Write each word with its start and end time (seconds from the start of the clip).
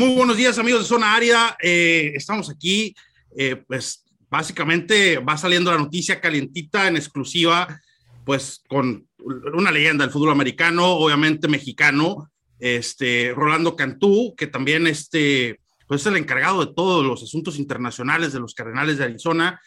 muy 0.00 0.14
buenos 0.14 0.38
días 0.38 0.58
amigos 0.58 0.80
de 0.80 0.88
Zona 0.88 1.14
Árida. 1.14 1.58
Eh, 1.62 2.12
estamos 2.14 2.48
aquí, 2.48 2.94
eh, 3.36 3.56
pues 3.68 4.02
básicamente 4.30 5.18
va 5.18 5.36
saliendo 5.36 5.70
la 5.70 5.76
noticia 5.76 6.22
calientita 6.22 6.88
en 6.88 6.96
exclusiva, 6.96 7.78
pues 8.24 8.62
con 8.66 9.06
una 9.18 9.70
leyenda 9.70 10.02
del 10.02 10.10
fútbol 10.10 10.30
americano, 10.30 10.86
obviamente 10.86 11.48
mexicano, 11.48 12.30
este 12.58 13.34
Rolando 13.36 13.76
Cantú, 13.76 14.34
que 14.38 14.46
también 14.46 14.86
este, 14.86 15.60
pues 15.86 16.00
es 16.00 16.06
el 16.06 16.16
encargado 16.16 16.64
de 16.64 16.72
todos 16.72 17.04
los 17.04 17.22
asuntos 17.22 17.58
internacionales 17.58 18.32
de 18.32 18.40
los 18.40 18.54
Cardenales 18.54 18.96
de 18.96 19.04
Arizona. 19.04 19.60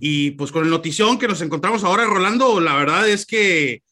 Y 0.00 0.30
pues 0.30 0.50
con 0.50 0.64
el 0.64 0.70
notición 0.70 1.18
que 1.18 1.28
nos 1.28 1.42
encontramos 1.42 1.84
ahora, 1.84 2.06
Rolando, 2.06 2.58
la 2.58 2.74
verdad 2.74 3.06
es 3.06 3.26
que 3.26 3.82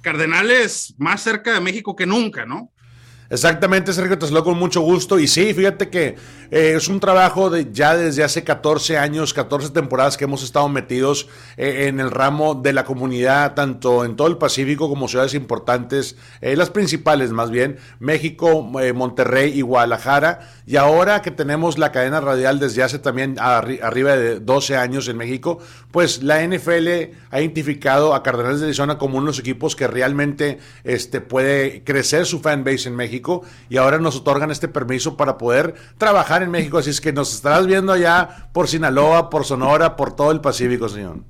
Cardenales 0.00 0.94
más 0.96 1.22
cerca 1.22 1.52
de 1.52 1.60
México 1.60 1.94
que 1.94 2.06
nunca, 2.06 2.46
¿no? 2.46 2.71
Exactamente, 3.32 3.94
Sergio, 3.94 4.20
saludo 4.20 4.44
con 4.44 4.58
mucho 4.58 4.82
gusto. 4.82 5.18
Y 5.18 5.26
sí, 5.26 5.54
fíjate 5.54 5.88
que 5.88 6.16
eh, 6.50 6.74
es 6.76 6.88
un 6.88 7.00
trabajo 7.00 7.48
de 7.48 7.72
ya 7.72 7.96
desde 7.96 8.22
hace 8.22 8.44
14 8.44 8.98
años, 8.98 9.32
14 9.32 9.70
temporadas 9.70 10.18
que 10.18 10.24
hemos 10.24 10.42
estado 10.42 10.68
metidos 10.68 11.30
eh, 11.56 11.86
en 11.88 11.98
el 11.98 12.10
ramo 12.10 12.54
de 12.54 12.74
la 12.74 12.84
comunidad, 12.84 13.54
tanto 13.54 14.04
en 14.04 14.16
todo 14.16 14.28
el 14.28 14.36
Pacífico 14.36 14.86
como 14.86 15.08
ciudades 15.08 15.32
importantes, 15.32 16.14
eh, 16.42 16.56
las 16.56 16.68
principales 16.68 17.30
más 17.30 17.50
bien, 17.50 17.78
México, 18.00 18.60
Monterrey 18.62 19.58
y 19.58 19.62
Guadalajara. 19.62 20.50
Y 20.66 20.76
ahora 20.76 21.22
que 21.22 21.30
tenemos 21.30 21.78
la 21.78 21.90
cadena 21.90 22.20
radial 22.20 22.60
desde 22.60 22.82
hace 22.82 22.98
también 22.98 23.36
arriba 23.40 24.14
de 24.14 24.40
12 24.40 24.76
años 24.76 25.08
en 25.08 25.16
México, 25.16 25.58
pues 25.90 26.22
la 26.22 26.46
NFL 26.46 27.14
ha 27.30 27.40
identificado 27.40 28.14
a 28.14 28.22
Cardenales 28.22 28.60
de 28.60 28.66
Arizona 28.66 28.98
como 28.98 29.16
uno 29.16 29.24
de 29.24 29.30
los 29.30 29.38
equipos 29.38 29.74
que 29.74 29.86
realmente 29.86 30.58
este, 30.84 31.22
puede 31.22 31.82
crecer 31.82 32.26
su 32.26 32.40
fanbase 32.40 32.90
en 32.90 32.96
México 32.96 33.21
y 33.68 33.76
ahora 33.76 33.98
nos 33.98 34.16
otorgan 34.16 34.50
este 34.50 34.68
permiso 34.68 35.16
para 35.16 35.38
poder 35.38 35.74
trabajar 35.98 36.42
en 36.42 36.50
México. 36.50 36.78
Así 36.78 36.90
es 36.90 37.00
que 37.00 37.12
nos 37.12 37.34
estarás 37.34 37.66
viendo 37.66 37.92
allá 37.92 38.50
por 38.52 38.68
Sinaloa, 38.68 39.30
por 39.30 39.44
Sonora, 39.44 39.96
por 39.96 40.16
todo 40.16 40.32
el 40.32 40.40
Pacífico, 40.40 40.88
señor. 40.88 41.24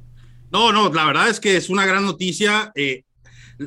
No, 0.50 0.72
no, 0.72 0.92
la 0.92 1.06
verdad 1.06 1.28
es 1.28 1.40
que 1.40 1.56
es 1.56 1.70
una 1.70 1.86
gran 1.86 2.04
noticia. 2.04 2.72
Eh, 2.74 3.04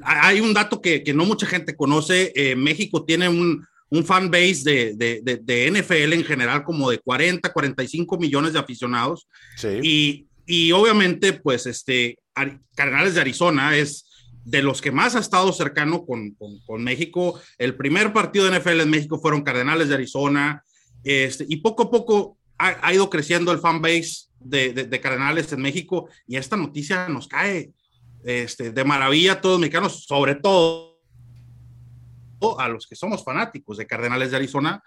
hay 0.03 0.39
un 0.39 0.53
dato 0.53 0.81
que, 0.81 1.03
no 1.13 1.25
mucha 1.25 1.47
gente 1.47 1.75
conoce. 1.75 2.31
Eh, 2.35 2.55
México 2.55 3.03
tiene 3.03 3.27
un, 3.27 3.65
un 3.89 4.05
fan 4.05 4.29
base 4.29 4.93
de, 4.95 5.21
de, 5.21 5.71
NFL 5.71 6.13
en 6.13 6.23
general 6.23 6.63
como 6.63 6.89
de 6.89 6.99
40, 6.99 7.51
45 7.51 8.17
millones 8.17 8.53
de 8.53 8.59
aficionados. 8.59 9.27
Y, 9.81 10.27
y 10.45 10.71
obviamente, 10.71 11.33
pues, 11.33 11.65
este, 11.65 12.19
Cardenales 12.75 13.15
de 13.15 13.21
Arizona 13.21 13.75
es 13.75 14.05
de 14.45 14.61
los 14.61 14.81
que 14.81 14.91
más 14.91 15.15
ha 15.15 15.19
estado 15.19 15.51
cercano 15.51 16.05
con, 16.05 16.37
con, 16.65 16.83
México. 16.83 17.39
El 17.57 17.75
primer 17.75 18.13
partido 18.13 18.45
de 18.45 18.59
NFL 18.59 18.81
en 18.81 18.89
México 18.89 19.19
fueron 19.19 19.41
Cardenales 19.41 19.89
de 19.89 19.95
Arizona, 19.95 20.63
este, 21.03 21.45
y 21.49 21.57
poco 21.57 21.83
a 21.83 21.91
poco 21.91 22.37
ha, 22.57 22.93
ido 22.93 23.09
creciendo 23.09 23.51
el 23.51 23.59
fan 23.59 23.81
base 23.81 24.27
de, 24.39 24.71
de, 24.73 25.01
Cardenales 25.01 25.51
en 25.51 25.61
México, 25.61 26.07
y 26.27 26.37
esta 26.37 26.55
noticia 26.55 27.09
nos 27.09 27.27
cae 27.27 27.71
este, 28.23 28.71
de 28.71 28.83
maravilla 28.83 29.33
a 29.33 29.41
todos 29.41 29.53
los 29.53 29.61
mexicanos, 29.61 30.05
sobre 30.05 30.35
todo 30.35 30.95
a 32.59 32.69
los 32.69 32.85
que 32.85 32.95
somos 32.95 33.23
fanáticos 33.23 33.77
de 33.77 33.87
Cardenales 33.87 34.31
de 34.31 34.37
Arizona. 34.37 34.83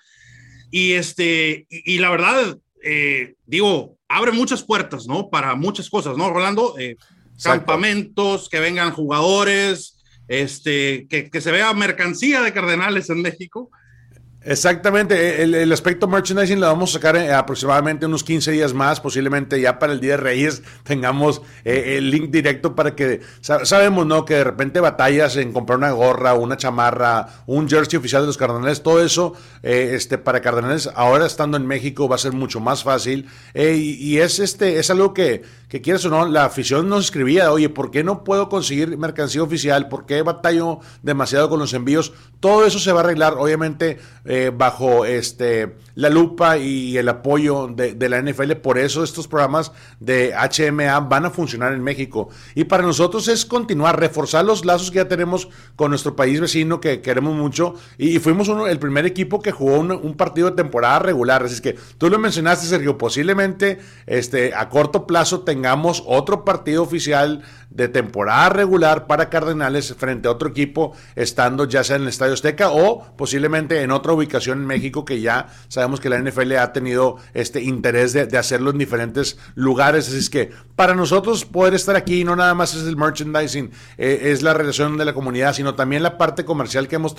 Y, 0.71 0.93
este, 0.93 1.67
y, 1.71 1.99
la 1.99 2.11
verdad, 2.11 2.59
eh, 2.83 3.35
digo, 3.47 3.97
abre 4.09 4.33
muchas 4.33 4.63
puertas, 4.63 5.07
¿no? 5.07 5.31
Para 5.31 5.55
muchas 5.57 5.91
cosas, 5.91 6.17
¿no, 6.17 6.31
Rolando? 6.31 6.79
Eh, 6.79 6.97
campamentos, 7.43 8.49
que 8.49 8.61
vengan 8.61 8.93
jugadores, 8.93 9.99
este, 10.29 11.07
que, 11.09 11.31
que, 11.31 11.41
se 11.41 11.53
vea 11.53 11.73
mercancía 11.73 12.43
de 12.43 12.53
Cardenales 12.53 13.11
en 13.11 13.23
México. 13.23 13.71
Exactamente, 14.49 15.43
el, 15.43 15.73
aspecto 15.73 16.07
merchandising 16.07 16.61
lo 16.61 16.69
vamos 16.69 16.91
a 16.91 16.93
sacar 16.95 17.17
en 17.17 17.33
aproximadamente 17.33 18.07
unos 18.07 18.23
15 18.23 18.53
días 18.53 18.73
más, 18.73 19.01
posiblemente 19.01 19.61
ya 19.61 19.81
para 19.81 19.93
el 19.93 20.01
Día 20.01 20.13
de 20.13 20.19
Reyes 20.19 20.63
tengamos 20.85 21.43
eh, 21.65 21.97
el 21.99 22.11
link 22.11 22.31
directo 22.31 22.75
para 22.75 22.95
que 22.95 23.21
sabemos, 23.43 24.07
¿no? 24.07 24.25
Que 24.25 24.35
de 24.35 24.45
repente 24.45 24.79
batallas 24.79 25.37
en 25.37 25.53
comprar 25.53 25.79
una 25.79 25.91
gorra, 25.91 26.35
una 26.35 26.57
chamarra, 26.57 27.43
un 27.47 27.69
jersey 27.69 27.99
oficial 27.99 28.23
de 28.23 28.29
los 28.29 28.39
Cardenales, 28.39 28.83
todo 28.83 29.05
eso 29.05 29.35
eh, 29.65 29.91
este, 29.95 30.19
para 30.19 30.41
Cardenales 30.41 30.89
ahora 30.95 31.27
estando 31.27 31.57
en 31.57 31.67
México 31.67 32.09
va 32.09 32.15
a 32.15 32.19
ser 32.19 32.33
mucho 32.33 32.61
más 32.61 32.85
fácil. 32.85 33.29
Eh, 33.55 33.75
y, 33.77 34.19
es, 34.19 34.39
este, 34.39 34.79
es 34.79 34.89
algo 34.89 35.13
que, 35.13 35.43
que 35.69 35.83
quieres 35.83 36.05
o 36.07 36.11
no, 36.11 36.27
la 36.27 36.47
afición 36.47 36.89
nos 36.89 37.05
escribía, 37.05 37.53
oye, 37.53 37.69
¿por 37.69 37.91
qué 37.91 38.03
no 38.03 38.25
puedo 38.25 38.49
conseguir 38.49 38.97
mercancía 38.97 39.43
oficial? 39.43 39.89
¿Por 39.89 40.07
qué 40.07 40.23
batallo 40.23 40.81
demasiado 41.03 41.51
con 41.51 41.59
los 41.59 41.75
envíos? 41.75 42.15
Todo 42.41 42.65
eso 42.65 42.79
se 42.79 42.91
va 42.91 43.01
a 43.01 43.05
arreglar, 43.05 43.35
obviamente 43.35 43.99
eh, 44.25 44.51
bajo 44.55 45.05
este, 45.05 45.77
la 45.95 46.09
lupa 46.09 46.57
y 46.57 46.97
el 46.97 47.09
apoyo 47.09 47.69
de, 47.69 48.09
la 48.09 48.23
NFL. 48.23 48.53
Por 48.63 48.79
eso 48.79 49.05
estos 49.05 49.29
programas 49.29 49.73
de 50.01 50.33
HMA 50.33 51.01
van 51.01 51.27
a 51.27 51.31
funcionar 51.31 51.75
en 51.75 51.83
México. 51.83 52.31
Y 52.55 52.65
para 52.65 52.83
nosotros 52.83 53.29
es 53.29 53.45
continuar, 53.45 54.01
reforzar 54.01 54.47
los 54.47 54.65
lazos 54.65 54.91
que 54.91 54.97
ya 54.97 55.09
tenemos 55.09 55.49
con 55.77 55.91
nuestro 55.91 56.17
país 56.17 56.41
vecino 56.41 56.81
que 56.81 57.03
queremos 57.03 57.35
mucho. 57.35 57.75
Y, 57.99 58.19
fuimos 58.21 58.49
el 58.49 58.79
primer 58.79 59.05
equipo 59.05 59.43
que 59.43 59.53
jugó 59.53 59.81
un, 59.81 60.15
partido 60.15 60.51
de 60.51 60.57
temporada 60.57 61.01
regular. 61.01 61.43
Así 61.43 61.61
que 61.61 61.77
tú 61.99 62.09
lo 62.09 62.19
mencionaste, 62.19 62.67
Sergio, 62.67 62.97
posiblemente 62.97 63.79
este, 64.07 64.55
a 64.55 64.69
corto 64.69 65.07
plazo 65.07 65.41
tengamos 65.41 65.58
otro 66.07 66.45
partido 66.45 66.83
oficial 66.83 67.43
de 67.71 67.89
temporada 67.89 68.49
regular 68.49 69.07
para 69.07 69.29
Cardenales 69.29 69.95
frente 69.95 70.29
a 70.29 70.33
otro 70.33 70.49
equipo, 70.49 70.93
estando 71.17 71.67
ya 71.67 71.85
sea 71.85 71.97
en 71.97 72.03
el 72.03 72.09
Estadio 72.09 72.35
Azteca 72.35 72.71
o 72.71 73.05
posiblemente 73.17 73.83
en 73.83 73.91
otra 73.91 74.13
ubicación 74.13 74.59
en 74.59 74.67
México, 74.67 75.05
que 75.05 75.21
ya 75.21 75.49
sabemos 75.69 76.01
que 76.01 76.09
la 76.09 76.19
NFL 76.19 76.57
ha 76.57 76.73
tenido 76.73 77.17
este 77.35 77.63
interés 77.63 78.13
de, 78.13 78.39
hacerlo 78.39 78.71
en 78.71 78.79
diferentes 78.79 79.39
lugares. 79.55 80.09
Así 80.09 80.19
es 80.19 80.31
que 80.31 80.51
para 80.77 80.95
nosotros 80.95 81.45
poder 81.45 81.75
estar 81.75 81.97
aquí 81.97 82.25
no 82.25 82.37
nada 82.37 82.55
más 82.55 82.75
es 82.75 82.85
el 82.85 82.97
merchandising, 82.97 83.71
eh, 83.99 84.21
es 84.25 84.43
la 84.43 84.55
relación 84.55 84.97
de 84.97 85.05
la 85.05 85.13
comunidad, 85.13 85.53
sino 85.53 85.75
también 85.75 86.03
la 86.03 86.19
parte 86.19 86.45
comercial 86.45 86.89
que 86.89 86.97
hemos 86.97 87.15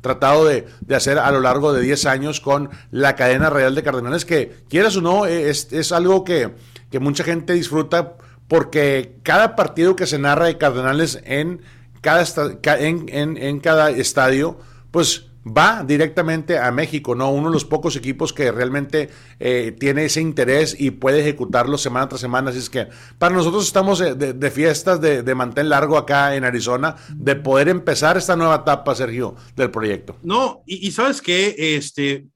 tratado 0.00 0.44
de, 0.44 0.66
hacer 0.94 1.18
a 1.18 1.30
lo 1.32 1.40
largo 1.40 1.72
de 1.72 1.82
10 1.82 2.06
años 2.06 2.40
con 2.40 2.70
la 2.90 3.16
cadena 3.16 3.50
real 3.50 3.74
de 3.74 3.82
Cardenales, 3.82 4.24
que 4.24 4.62
quieras 4.68 4.96
o 4.96 5.00
no, 5.00 5.26
es, 5.26 5.72
es 5.72 5.92
algo 5.92 6.24
que, 6.24 6.54
que 6.94 7.00
mucha 7.00 7.24
gente 7.24 7.54
disfruta 7.54 8.16
porque 8.46 9.16
cada 9.24 9.56
partido 9.56 9.96
que 9.96 10.06
se 10.06 10.16
narra 10.16 10.46
de 10.46 10.58
Cardenales 10.58 11.20
en 11.24 11.60
cada, 12.00 12.24
en, 12.62 13.58
cada 13.58 13.90
estadio, 13.90 14.60
pues 14.92 15.26
va 15.44 15.82
directamente 15.82 16.56
a 16.56 16.70
México, 16.70 17.16
¿no? 17.16 17.32
Uno 17.32 17.48
de 17.48 17.52
los 17.54 17.64
pocos 17.64 17.96
equipos 17.96 18.32
que 18.32 18.52
realmente 18.52 19.10
eh, 19.40 19.74
tiene 19.76 20.04
ese 20.04 20.20
interés 20.20 20.76
y 20.78 20.92
puede 20.92 21.18
ejecutarlo 21.18 21.78
semana 21.78 22.08
tras 22.08 22.20
semana. 22.20 22.50
Así 22.50 22.60
es 22.60 22.70
que 22.70 22.86
para 23.18 23.34
nosotros 23.34 23.66
estamos 23.66 23.98
de, 23.98 24.50
fiestas 24.52 25.00
de, 25.00 25.24
de, 25.24 25.34
mantel 25.34 25.70
largo 25.70 25.98
acá 25.98 26.36
en 26.36 26.44
Arizona, 26.44 26.94
de 27.12 27.34
poder 27.34 27.68
empezar 27.68 28.16
esta 28.16 28.36
nueva 28.36 28.54
etapa, 28.62 28.94
Sergio, 28.94 29.34
del 29.56 29.72
proyecto. 29.72 30.14
No, 30.22 30.62
y, 30.64 30.92
sabes 30.92 31.20
que 31.20 31.56
este, 31.58 32.28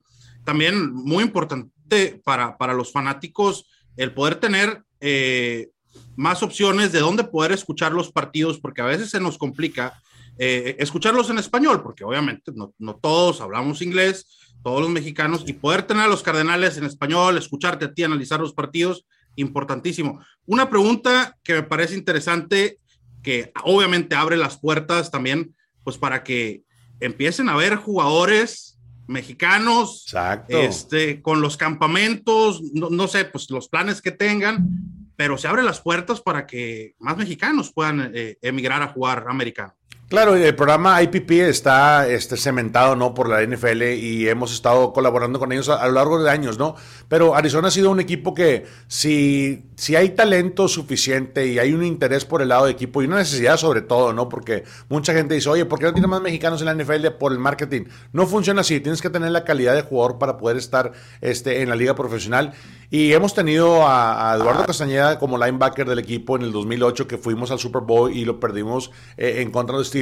también 0.43 0.91
muy 0.91 1.23
importante 1.23 2.21
para, 2.25 2.57
para 2.57 2.73
los 2.73 2.91
fanáticos 2.91 3.65
el 3.99 4.13
poder 4.13 4.35
tener 4.35 4.81
eh, 5.01 5.71
más 6.15 6.41
opciones 6.41 6.93
de 6.93 6.99
dónde 6.99 7.25
poder 7.25 7.51
escuchar 7.51 7.91
los 7.91 8.13
partidos, 8.13 8.57
porque 8.57 8.81
a 8.81 8.85
veces 8.85 9.09
se 9.09 9.19
nos 9.19 9.37
complica 9.37 10.01
eh, 10.37 10.77
escucharlos 10.79 11.29
en 11.29 11.37
español, 11.37 11.83
porque 11.83 12.05
obviamente 12.05 12.53
no, 12.55 12.95
todos 12.95 13.41
hablamos 13.41 13.81
inglés, 13.81 14.53
todos 14.63 14.79
los 14.79 14.89
mexicanos, 14.89 15.43
y 15.45 15.51
poder 15.51 15.83
tener 15.83 16.03
a 16.03 16.07
los 16.07 16.23
cardenales 16.23 16.77
en 16.77 16.85
español, 16.85 17.37
escucharte 17.37 17.85
a 17.85 17.93
ti, 17.93 18.03
analizar 18.03 18.39
los 18.39 18.53
partidos, 18.53 19.05
importantísimo. 19.35 20.23
Una 20.45 20.69
pregunta 20.69 21.37
que 21.43 21.55
me 21.55 21.63
parece 21.63 21.95
interesante, 21.95 22.79
que 23.21 23.51
obviamente 23.65 24.15
abre 24.15 24.37
las 24.37 24.57
puertas 24.57 25.11
también, 25.11 25.53
pues 25.83 25.97
para 25.97 26.23
que 26.23 26.63
empiecen 27.01 27.49
a 27.49 27.57
ver 27.57 27.75
jugadores 27.75 28.68
mexicanos, 29.09 30.05
este, 30.47 31.21
con 31.21 31.41
los 31.41 31.57
campamentos, 31.57 32.61
no, 32.73 32.89
no, 32.89 33.07
sé, 33.07 33.25
pues 33.25 33.49
los 33.49 33.67
planes 33.67 34.01
que 34.01 34.11
tengan, 34.11 34.69
pero 35.15 35.37
se 35.37 35.47
abren 35.47 35.65
las 35.65 35.81
puertas 35.81 36.21
para 36.21 36.45
que 36.45 36.93
más 36.99 37.17
mexicanos 37.17 37.73
puedan 37.73 38.11
eh, 38.13 38.37
emigrar 38.41 38.83
a 38.83 38.87
jugar 38.89 39.25
americano. 39.27 39.73
Claro, 40.09 40.35
el 40.35 40.55
programa 40.55 41.03
IPP 41.03 41.29
está 41.33 42.07
este, 42.07 42.35
cementado 42.35 42.95
¿no? 42.95 43.13
por 43.13 43.29
la 43.29 43.45
NFL 43.45 43.83
y 43.93 44.27
hemos 44.27 44.51
estado 44.51 44.91
colaborando 44.91 45.37
con 45.37 45.51
ellos 45.51 45.69
a, 45.69 45.85
lo 45.85 45.93
largo 45.93 46.19
de 46.23 46.31
años, 46.31 46.57
¿no? 46.57 46.75
Pero 47.07 47.35
Arizona 47.35 47.67
ha 47.67 47.71
sido 47.71 47.91
un 47.91 47.99
equipo 47.99 48.33
que 48.33 48.65
si, 48.87 49.65
si 49.75 49.95
hay 49.95 50.09
talento 50.09 50.67
suficiente 50.67 51.45
y 51.45 51.59
hay 51.59 51.73
un 51.73 51.85
interés 51.85 52.25
por 52.25 52.41
el 52.41 52.49
lado 52.49 52.65
de 52.65 52.71
equipo 52.71 53.03
y 53.03 53.05
una 53.05 53.17
necesidad 53.17 53.57
sobre 53.57 53.81
todo, 53.81 54.11
¿no? 54.11 54.29
Porque 54.29 54.63
mucha 54.89 55.13
gente 55.13 55.35
dice, 55.35 55.47
oye, 55.47 55.65
¿por 55.65 55.77
qué 55.77 55.85
no 55.85 55.93
tiene 55.93 56.07
más 56.07 56.21
mexicanos 56.21 56.59
en 56.63 56.65
la 56.65 56.73
NFL 56.73 57.09
por 57.19 57.31
el 57.31 57.37
marketing? 57.37 57.83
No 58.11 58.25
funciona 58.25 58.61
así, 58.61 58.79
tienes 58.79 59.03
que 59.03 59.11
tener 59.11 59.29
la 59.29 59.43
calidad 59.43 59.75
de 59.75 59.83
jugador 59.83 60.17
para 60.17 60.37
poder 60.37 60.57
estar 60.57 60.91
este, 61.21 61.61
en 61.61 61.69
la 61.69 61.75
liga 61.75 61.93
profesional. 61.93 62.53
Y 62.89 63.13
hemos 63.13 63.35
tenido 63.35 63.87
a, 63.87 64.33
Eduardo 64.35 64.65
Castañeda 64.65 65.19
como 65.19 65.37
linebacker 65.37 65.87
del 65.87 65.99
equipo 65.99 66.35
en 66.35 66.41
el 66.41 66.51
2008 66.51 67.07
que 67.07 67.19
fuimos 67.19 67.51
al 67.51 67.59
Super 67.59 67.83
Bowl 67.83 68.11
y 68.11 68.25
lo 68.25 68.39
perdimos 68.39 68.89
eh, 69.15 69.41
en 69.41 69.51
contra 69.51 69.77
de 69.77 69.85
Steve 69.85 69.98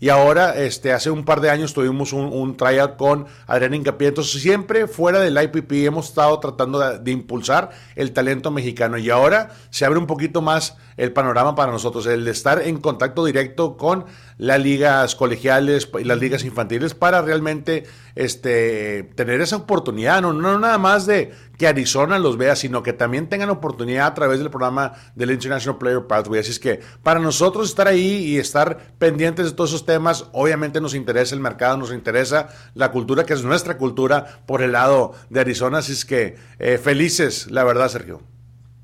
Y 0.00 0.08
ahora, 0.08 0.56
este, 0.56 0.92
hace 0.92 1.10
un 1.10 1.24
par 1.24 1.40
de 1.40 1.50
años 1.50 1.74
tuvimos 1.74 2.12
un, 2.12 2.24
un 2.32 2.56
tryout 2.56 2.96
con 2.96 3.26
Adrián 3.46 3.74
Incapié. 3.74 4.08
Entonces, 4.08 4.42
siempre 4.42 4.88
fuera 4.88 5.20
del 5.20 5.40
IPP 5.40 5.72
hemos 5.86 6.08
estado 6.08 6.38
tratando 6.40 6.78
de, 6.78 7.10
impulsar 7.10 7.70
el 7.94 8.12
talento 8.12 8.50
mexicano. 8.50 8.98
Y 8.98 9.10
ahora 9.10 9.50
se 9.70 9.84
abre 9.84 9.98
un 9.98 10.06
poquito 10.06 10.42
más 10.42 10.76
el 10.96 11.12
panorama 11.12 11.54
para 11.54 11.72
nosotros, 11.72 12.06
el 12.06 12.24
de 12.24 12.30
estar 12.30 12.62
en 12.62 12.78
contacto 12.78 13.24
directo 13.24 13.76
con 13.76 14.04
las 14.38 14.60
ligas 14.60 15.14
colegiales 15.14 15.88
y 15.98 16.04
las 16.04 16.18
ligas 16.18 16.44
infantiles 16.44 16.94
para 16.94 17.22
realmente 17.22 17.84
este, 18.14 19.04
tener 19.14 19.40
esa 19.40 19.56
oportunidad, 19.56 20.20
no, 20.20 20.32
no 20.32 20.58
nada 20.58 20.78
más 20.78 21.06
de 21.06 21.32
que 21.62 21.68
Arizona 21.68 22.18
los 22.18 22.36
vea, 22.36 22.56
sino 22.56 22.82
que 22.82 22.92
también 22.92 23.28
tengan 23.28 23.48
oportunidad 23.48 24.08
a 24.08 24.14
través 24.14 24.40
del 24.40 24.50
programa 24.50 24.94
del 25.14 25.30
International 25.30 25.78
Player 25.78 26.04
Pathway. 26.08 26.40
Así 26.40 26.50
es 26.50 26.58
que 26.58 26.80
para 27.04 27.20
nosotros 27.20 27.68
estar 27.68 27.86
ahí 27.86 28.16
y 28.24 28.38
estar 28.38 28.96
pendientes 28.98 29.46
de 29.46 29.52
todos 29.52 29.70
esos 29.70 29.86
temas, 29.86 30.26
obviamente 30.32 30.80
nos 30.80 30.92
interesa 30.92 31.36
el 31.36 31.40
mercado, 31.40 31.76
nos 31.76 31.92
interesa 31.92 32.48
la 32.74 32.90
cultura, 32.90 33.24
que 33.24 33.34
es 33.34 33.44
nuestra 33.44 33.78
cultura 33.78 34.42
por 34.44 34.60
el 34.60 34.72
lado 34.72 35.12
de 35.30 35.38
Arizona. 35.38 35.78
Así 35.78 35.92
es 35.92 36.04
que 36.04 36.34
eh, 36.58 36.78
felices, 36.78 37.48
la 37.48 37.62
verdad, 37.62 37.88
Sergio. 37.88 38.20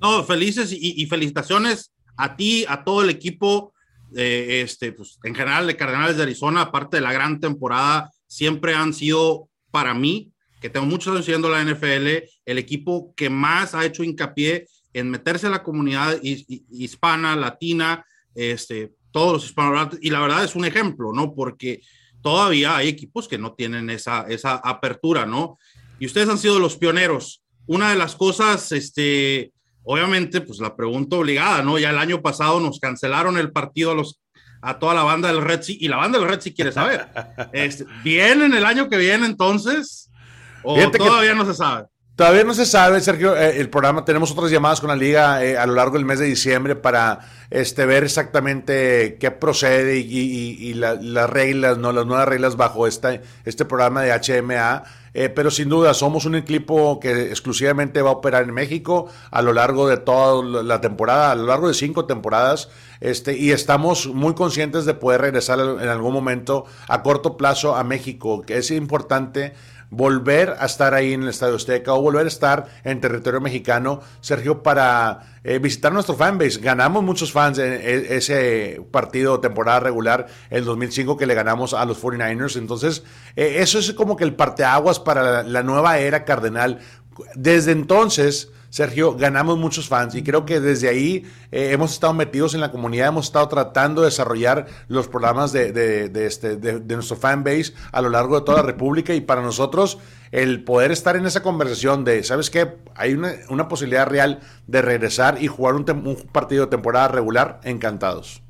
No, 0.01 0.23
felices 0.23 0.69
y, 0.71 1.05
felicitaciones 1.07 1.91
a 2.17 2.37
ti, 2.37 2.65
a 2.69 2.85
todo 2.85 3.03
el 3.03 3.11
equipo, 3.11 3.73
eh, 4.15 4.61
este, 4.65 4.93
pues, 4.93 5.19
en 5.25 5.35
general 5.35 5.67
de 5.67 5.77
Cardenales 5.77 6.17
de 6.17 6.23
Arizona, 6.23 6.61
aparte 6.61 6.99
de 6.99 7.01
la 7.01 7.13
gran 7.13 7.41
temporada, 7.41 8.13
siempre 8.29 8.77
han 8.77 8.95
sido 8.95 9.49
para 9.73 9.95
mí 9.95 10.31
que 10.61 10.71
tengo 10.71 10.87
muchos 10.87 11.13
años 11.13 11.25
siguiendo 11.25 11.49
la 11.49 11.65
NFL, 11.65 12.25
el 12.45 12.59
equipo 12.59 13.15
que 13.17 13.31
más 13.31 13.75
ha 13.75 13.85
hecho 13.85 14.03
hincapié 14.03 14.67
en 14.93 15.11
meterse 15.11 15.47
a 15.47 15.51
la 15.51 15.63
comunidad 15.63 16.19
hispana, 16.23 17.37
latina, 17.37 18.05
este, 18.35 18.93
todos 19.11 19.33
los 19.35 19.45
hispanos, 19.45 19.97
y 20.01 20.11
la 20.11 20.21
verdad 20.21 20.45
es 20.45 20.55
un 20.55 20.65
ejemplo, 20.65 21.13
¿no? 21.13 21.35
Porque 21.35 21.83
todavía 22.23 22.77
hay 22.77 22.89
equipos 22.89 23.29
que 23.29 23.39
no 23.39 23.55
tienen 23.55 23.91
esa, 23.91 24.27
esa 24.29 24.57
apertura, 24.57 25.27
¿no? 25.27 25.59
Y 25.99 26.07
ustedes 26.07 26.29
han 26.29 26.39
sido 26.39 26.59
los 26.59 26.77
pioneros. 26.77 27.43
Una 27.67 27.91
de 27.91 27.97
las 27.97 28.17
cosas, 28.17 28.73
este, 28.73 29.53
obviamente, 29.83 30.41
pues 30.41 30.59
la 30.59 30.75
pregunta 30.75 31.17
obligada, 31.17 31.63
¿no? 31.63 31.79
Ya 31.79 31.91
el 31.91 31.99
año 31.99 32.23
pasado 32.23 32.61
nos 32.61 32.81
cancelaron 32.81 33.39
el 33.39 33.53
partido 33.53 33.93
a 33.93 33.95
los 33.95 34.21
a 34.61 34.79
toda 34.79 34.95
la 34.95 35.05
banda 35.05 35.29
del 35.29 35.41
Red 35.41 35.63
Sea 35.63 35.77
y 35.79 35.87
la 35.87 35.99
banda 35.99 36.19
del 36.19 36.29
Red 36.29 36.41
Sea 36.41 36.55
quiere 36.55 36.73
saber. 36.73 37.07
Este, 37.53 37.87
¿Vienen 38.03 38.55
el 38.55 38.65
año 38.65 38.89
que 38.89 38.97
viene 38.97 39.27
entonces? 39.27 40.08
¿O 40.71 40.91
todavía 40.91 41.35
no 41.35 41.47
se 41.47 41.55
sabe? 41.55 41.87
Todavía 42.15 42.45
no 42.45 42.53
se 42.53 42.67
sabe, 42.67 43.01
Sergio. 43.01 43.37
Eh, 43.37 43.59
el 43.61 43.71
programa, 43.71 44.05
tenemos 44.05 44.33
otras 44.33 44.51
llamadas 44.51 44.81
con 44.81 44.89
la 44.89 44.97
liga 44.97 45.43
eh, 45.43 45.57
a 45.57 45.65
lo 45.67 45.75
largo 45.75 45.95
del 45.95 46.05
mes 46.05 46.19
de 46.19 46.27
diciembre 46.27 46.75
para 46.75 47.21
este, 47.49 47.87
ver 47.87 48.03
exactamente 48.05 49.17
qué 49.19 49.31
procede 49.31 49.99
y, 49.99 50.75
las 50.75 51.31
reglas, 51.31 51.79
¿no? 51.79 51.93
las 51.93 52.05
nuevas 52.07 52.29
reglas 52.29 52.57
bajo 52.57 52.87
esta, 52.87 53.21
este 53.45 53.65
programa 53.65 54.03
de 54.03 54.13
HMA. 54.13 54.83
Eh, 55.15 55.29
pero 55.29 55.51
sin 55.51 55.69
duda, 55.69 55.95
somos 55.95 56.27
un 56.27 56.35
equipo 56.35 57.01
que 57.01 57.29
exclusivamente 57.29 58.03
va 58.03 58.11
a 58.11 58.15
operar 58.15 58.43
en 58.43 58.53
México 58.53 59.09
a 59.31 59.41
lo 59.41 59.53
largo 59.53 59.89
de 59.89 59.97
toda 59.97 60.63
la 60.65 60.81
temporada, 60.81 61.31
a 61.31 61.35
lo 61.37 61.47
largo 61.47 61.69
de 61.69 61.75
cinco 61.75 62.05
temporadas. 62.05 62.69
Este, 63.01 63.39
y 63.39 63.53
estamos 63.53 64.09
muy 64.09 64.35
conscientes 64.35 64.85
de 64.85 64.95
poder 64.95 65.21
regresar 65.21 65.61
en 65.61 65.89
algún 65.89 66.13
momento 66.13 66.67
a 66.89 67.03
corto 67.03 67.37
plazo 67.37 67.77
a 67.77 67.85
México, 67.85 68.43
que 68.43 68.59
es 68.59 68.73
importante 68.73 69.55
volver 69.91 70.57
a 70.59 70.67
estar 70.67 70.95
ahí 70.95 71.13
en 71.13 71.23
el 71.23 71.29
Estadio 71.29 71.57
Azteca 71.57 71.95
o 71.95 72.03
volver 72.03 72.25
a 72.25 72.29
estar 72.29 72.67
en 72.85 73.01
territorio 73.01 73.41
mexicano, 73.41 74.01
Sergio, 74.21 74.63
para 74.63 75.39
eh, 75.45 75.59
visitar 75.59 75.93
nuestro 75.93 76.15
fanbase. 76.15 76.61
Ganamos 76.61 77.03
muchos 77.03 77.33
fans 77.33 77.59
en 77.59 77.73
ese 77.73 78.83
partido 78.91 79.41
temporada 79.41 79.81
regular, 79.81 80.27
el 80.51 80.65
2005 80.65 81.17
que 81.17 81.27
le 81.27 81.35
ganamos 81.35 81.75
a 81.75 81.85
los 81.85 82.03
49ers. 82.03 82.57
Entonces, 82.57 83.03
eh, 83.37 83.57
eso 83.61 83.79
es 83.79 83.93
como 83.93 84.17
que 84.17 84.25
el 84.25 84.35
parteaguas 84.35 85.01
para 85.01 85.43
la 85.43 85.63
nueva 85.63 85.99
era 85.99 86.25
cardenal. 86.25 86.81
Desde 87.35 87.73
entonces 87.73 88.51
Sergio, 88.71 89.15
ganamos 89.15 89.59
muchos 89.59 89.89
fans 89.89 90.15
y 90.15 90.23
creo 90.23 90.45
que 90.45 90.61
desde 90.61 90.89
ahí 90.89 91.25
eh, 91.51 91.71
hemos 91.73 91.93
estado 91.93 92.13
metidos 92.13 92.53
en 92.53 92.61
la 92.61 92.71
comunidad, 92.71 93.09
hemos 93.09 93.27
estado 93.27 93.49
tratando 93.49 94.03
de 94.03 94.09
desarrollar 94.09 94.67
los 94.89 95.09
programas 95.09 95.53
de, 95.53 95.73
de, 95.73 96.27
este, 96.27 96.57
de, 96.57 96.95
nuestro 96.95 97.17
fan 97.17 97.43
base 97.43 97.73
a 97.93 98.03
lo 98.03 98.11
largo 98.11 98.39
de 98.39 98.45
toda 98.45 98.59
la 98.59 98.65
República 98.65 99.15
y 99.15 99.23
para 99.23 99.41
nosotros 99.41 99.99
el 100.33 100.65
poder 100.65 100.93
estar 100.93 101.17
en 101.17 101.25
esa 101.25 101.43
conversación 101.43 102.05
de, 102.05 102.23
¿sabes 102.23 102.51
qué? 102.51 102.77
Hay 102.95 103.15
una, 103.15 103.69
posibilidad 103.69 104.07
real 104.07 104.41
de 104.67 104.83
regresar 104.83 105.43
y 105.43 105.47
jugar 105.47 105.75
un, 105.75 105.85
partido 106.31 106.67
de 106.67 106.71
temporada 106.71 107.09
regular, 107.09 107.61
encantados. 107.65 108.43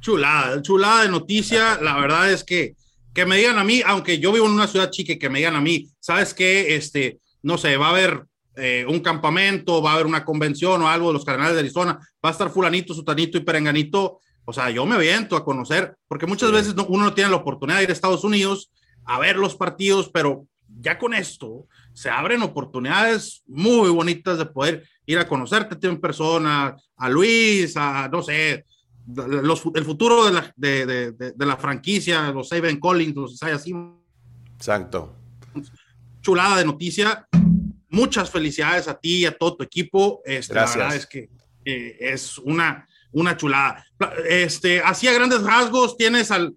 Chulada, 0.00 0.60
chulada 0.62 1.02
de 1.02 1.08
noticia, 1.08 1.78
la 1.80 1.96
verdad 1.98 2.32
es 2.32 2.42
que 2.42 2.74
que 3.14 3.24
me 3.24 3.38
digan 3.38 3.56
a 3.58 3.64
mí, 3.64 3.80
aunque 3.86 4.18
yo 4.18 4.30
vivo 4.30 4.44
en 4.44 4.52
una 4.52 4.66
ciudad 4.66 4.90
chica, 4.90 5.16
que 5.18 5.30
me 5.30 5.38
digan 5.38 5.56
a 5.56 5.60
mí, 5.62 5.88
¿sabes 6.00 6.34
qué? 6.34 6.76
Este, 6.76 7.18
no 7.46 7.56
sé, 7.56 7.76
va 7.76 7.86
a 7.86 7.90
haber 7.90 8.26
eh, 8.56 8.84
un 8.88 8.98
campamento, 8.98 9.80
va 9.80 9.92
a 9.92 9.94
haber 9.94 10.06
una 10.06 10.24
convención 10.24 10.82
o 10.82 10.88
algo 10.88 11.06
de 11.06 11.12
los 11.12 11.24
Cardenales 11.24 11.54
de 11.54 11.60
Arizona, 11.60 11.92
va 12.24 12.28
a 12.28 12.32
estar 12.32 12.50
fulanito, 12.50 12.92
sutanito 12.92 13.38
y 13.38 13.42
perenganito. 13.42 14.18
O 14.44 14.52
sea, 14.52 14.68
yo 14.70 14.84
me 14.84 14.96
aviento 14.96 15.36
a 15.36 15.44
conocer, 15.44 15.96
porque 16.08 16.26
muchas 16.26 16.50
veces 16.50 16.74
uno 16.88 17.04
no 17.04 17.14
tiene 17.14 17.30
la 17.30 17.36
oportunidad 17.36 17.78
de 17.78 17.84
ir 17.84 17.90
a 17.90 17.92
Estados 17.92 18.24
Unidos 18.24 18.72
a 19.04 19.20
ver 19.20 19.36
los 19.36 19.54
partidos, 19.54 20.10
pero 20.12 20.48
ya 20.80 20.98
con 20.98 21.14
esto 21.14 21.68
se 21.92 22.10
abren 22.10 22.42
oportunidades 22.42 23.44
muy 23.46 23.90
bonitas 23.90 24.38
de 24.38 24.46
poder 24.46 24.82
ir 25.06 25.18
a 25.20 25.28
conocerte 25.28 25.86
en 25.86 26.00
persona, 26.00 26.76
a 26.96 27.08
Luis, 27.08 27.76
a 27.76 28.08
no 28.08 28.22
sé, 28.22 28.64
el 29.06 29.84
futuro 29.84 30.24
de 30.24 30.32
la, 30.32 30.52
de, 30.56 31.12
de, 31.12 31.46
la 31.46 31.56
franquicia, 31.56 32.32
los 32.32 32.48
Saban 32.48 32.80
Collins, 32.80 33.14
los 33.14 33.40
así. 33.44 33.72
Exacto. 34.56 35.25
Chulada 36.26 36.56
de 36.56 36.64
noticia 36.64 37.24
muchas 37.88 38.32
felicidades 38.32 38.88
a 38.88 38.98
ti 38.98 39.18
y 39.18 39.26
a 39.26 39.38
todo 39.38 39.58
tu 39.58 39.62
equipo. 39.62 40.22
Este, 40.24 40.54
Gracias. 40.54 40.76
La 40.76 40.84
verdad 40.86 40.96
es 40.96 41.06
que 41.06 41.30
es 41.64 42.38
una, 42.38 42.84
una 43.12 43.36
chulada. 43.36 43.86
Este, 44.28 44.80
así 44.80 45.06
a 45.06 45.12
grandes 45.12 45.44
rasgos, 45.44 45.96
¿tienes 45.96 46.32
al, 46.32 46.56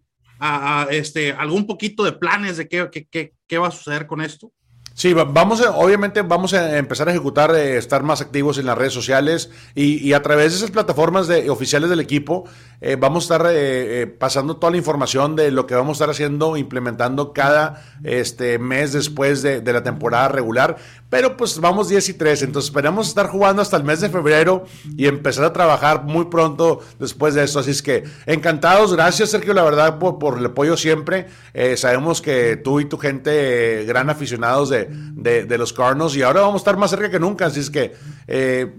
este, 0.89 1.33
algún 1.33 1.67
poquito 1.67 2.03
de 2.03 2.13
planes 2.13 2.57
de 2.57 2.67
qué, 2.67 2.89
qué, 3.11 3.33
qué 3.45 3.57
va 3.59 3.67
a 3.67 3.71
suceder 3.71 4.07
con 4.07 4.21
esto? 4.21 4.51
Sí, 4.99 5.13
vamos 5.13 5.61
obviamente 5.61 6.23
vamos 6.23 6.53
a 6.53 6.77
empezar 6.77 7.07
a 7.07 7.11
ejecutar, 7.11 7.55
eh, 7.55 7.77
estar 7.77 8.03
más 8.03 8.19
activos 8.19 8.57
en 8.57 8.65
las 8.65 8.77
redes 8.77 8.91
sociales 8.91 9.49
y, 9.73 10.11
a 10.11 10.21
través 10.21 10.51
de 10.51 10.57
esas 10.57 10.71
plataformas 10.71 11.29
de, 11.29 11.49
oficiales 11.49 11.89
del 11.89 12.01
equipo 12.01 12.43
eh, 12.81 12.97
vamos 12.99 13.23
a 13.23 13.35
estar 13.35 13.49
eh, 13.49 14.07
pasando 14.07 14.57
toda 14.57 14.71
la 14.71 14.77
información 14.77 15.37
de 15.37 15.51
lo 15.51 15.67
que 15.67 15.75
vamos 15.75 15.95
a 15.95 15.97
estar 16.03 16.09
haciendo, 16.09 16.57
implementando 16.57 17.31
cada 17.31 17.81
este, 18.03 18.59
mes 18.59 18.91
después 18.91 19.41
de, 19.41 19.61
la 19.61 19.83
temporada 19.83 20.27
regular. 20.27 20.75
Pero 21.09 21.37
pues 21.37 21.59
vamos 21.59 21.89
10 21.89 22.09
y 22.09 22.13
3, 22.13 22.43
entonces 22.43 22.69
esperamos 22.69 23.07
estar 23.07 23.27
jugando 23.27 23.61
hasta 23.61 23.77
el 23.77 23.83
mes 23.83 24.01
de 24.01 24.09
febrero 24.09 24.65
y 24.97 25.07
empezar 25.07 25.45
a 25.45 25.53
trabajar 25.53 26.03
muy 26.03 26.25
pronto 26.25 26.81
después 26.99 27.33
de 27.33 27.43
eso. 27.45 27.59
Así 27.59 27.71
es 27.71 27.81
que 27.81 28.03
encantados, 28.25 28.93
gracias 28.93 29.31
Sergio, 29.31 29.53
la 29.53 29.63
verdad, 29.63 29.97
por, 29.97 30.19
por 30.19 30.37
el 30.37 30.45
apoyo 30.45 30.77
siempre. 30.77 31.27
sabemos 31.75 32.21
que 32.21 32.57
tú 32.57 32.79
y 32.79 32.85
tu 32.85 32.97
gente, 32.97 33.85
gran 33.85 34.09
aficionados 34.09 34.69
de 34.69 34.88
de, 34.89 35.57
los 35.57 35.73
Cardinals 35.73 36.15
y 36.15 36.21
ahora 36.21 36.41
vamos 36.41 36.55
a 36.55 36.63
estar 36.63 36.77
más 36.77 36.89
cerca 36.89 37.09
que 37.09 37.19
nunca. 37.19 37.45
Así 37.47 37.59
es 37.59 37.69
que 37.69 37.93
eh, 38.27 38.73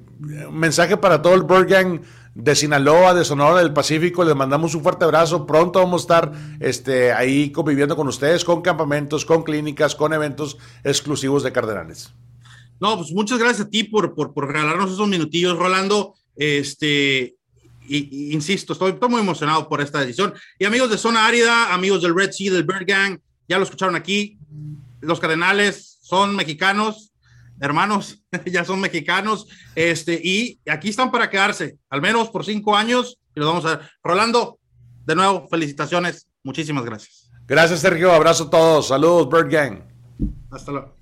mensaje 0.51 0.97
para 0.97 1.23
todo 1.23 1.35
el 1.35 1.43
Bird 1.43 1.69
Gang 1.69 2.01
de 2.35 2.55
Sinaloa, 2.55 3.15
de 3.15 3.25
Sonora 3.25 3.59
del 3.61 3.73
Pacífico, 3.73 4.25
les 4.25 4.37
mandamos 4.37 4.75
un 4.75 4.83
fuerte 4.83 5.05
abrazo. 5.05 5.47
Pronto 5.47 5.81
vamos 5.81 6.03
a 6.03 6.05
estar 6.05 6.33
este, 6.61 7.13
ahí 7.13 7.51
conviviendo 7.51 7.97
con 7.97 8.09
ustedes, 8.09 8.45
con 8.45 8.63
campamentos, 8.63 9.25
con 9.25 9.43
clínicas, 9.43 9.95
con 9.95 10.13
eventos 10.13 10.57
exclusivos 10.85 11.43
de 11.43 11.53
Cardenales. 11.53 12.13
No, 12.81 12.97
pues 12.97 13.13
muchas 13.13 13.39
gracias 13.39 13.67
a 13.67 13.71
ti 13.71 13.85
por, 13.85 14.15
por, 14.15 14.47
regalarnos 14.47 14.93
esos 14.93 15.09
minutillos, 15.09 15.59
Rolando. 15.59 16.15
Este, 16.35 17.37
y, 17.87 18.33
insisto, 18.33 18.73
estoy, 18.73 18.93
estoy, 18.93 19.09
muy 19.09 19.21
emocionado 19.21 19.69
por 19.69 19.81
esta 19.83 20.01
decisión. 20.01 20.33
Y 20.59 20.65
amigos 20.65 20.89
de 20.91 20.97
Zona 20.97 21.27
Árida, 21.27 21.75
amigos 21.75 22.01
del 22.01 22.15
Red 22.15 22.31
Sea, 22.33 22.53
del 22.53 22.65
Bird 22.65 22.87
Gang, 22.87 23.19
ya 23.49 23.59
lo 23.59 23.65
escucharon 23.65 23.97
aquí. 23.97 24.39
Los 25.01 25.21
Cardenales 25.21 25.99
son 26.11 26.35
mexicanos, 26.35 27.13
hermanos, 27.61 28.25
ya 28.47 28.65
son 28.65 28.81
mexicanos, 28.81 29.47
este, 29.77 30.21
y 30.23 30.59
aquí 30.69 30.89
están 30.89 31.13
para 31.13 31.31
quedarse, 31.31 31.79
al 31.89 32.03
menos 32.03 32.29
por 32.31 32.45
cinco 32.45 32.77
años, 32.77 33.19
y 33.35 33.41
los 33.41 33.49
vamos 33.49 33.65
a 33.65 33.77
ver. 33.77 33.91
Rolando, 34.03 34.59
de 35.07 35.15
nuevo, 35.15 35.47
felicitaciones, 35.49 36.27
muchísimas 36.43 36.85
gracias. 36.85 37.31
Gracias, 37.47 37.81
Sergio, 37.81 38.13
abrazo 38.13 38.45
a 38.45 38.51
todos, 38.51 38.89
saludos, 38.89 39.29
Bird 39.29 39.51
Gang. 39.51 39.83
Hasta 40.51 40.73
luego. 40.73 41.00